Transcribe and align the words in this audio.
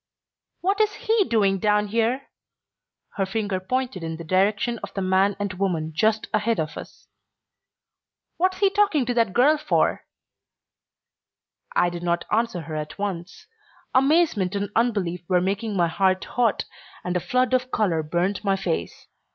"What 0.61 0.81
is 0.81 0.91
he 0.95 1.25
doing 1.25 1.59
down 1.59 1.89
here?" 1.89 2.29
Her 3.17 3.25
finger 3.27 3.59
pointed 3.59 4.03
in 4.03 4.17
the 4.17 4.23
direction 4.23 4.79
of 4.81 4.91
the 4.95 5.01
man 5.03 5.35
and 5.39 5.53
woman 5.53 5.93
just 5.93 6.25
ahead 6.33 6.59
of 6.59 6.75
us. 6.75 7.07
"What's 8.37 8.57
he 8.57 8.71
talking 8.71 9.05
to 9.05 9.13
that 9.13 9.31
girl 9.31 9.57
for?" 9.59 10.07
I 11.75 11.91
did 11.91 12.01
not 12.01 12.25
answer 12.31 12.61
her 12.61 12.75
at 12.75 12.97
once. 12.97 13.45
Amazement 13.93 14.55
and 14.55 14.71
unbelief 14.75 15.21
were 15.29 15.39
making 15.39 15.77
my 15.77 15.87
heart 15.87 16.23
hot, 16.25 16.65
and 17.03 17.15
a 17.15 17.19
flood 17.19 17.53
of 17.53 17.69
color 17.69 18.01
burned 18.01 18.43
my 18.43 18.55
face. 18.55 19.05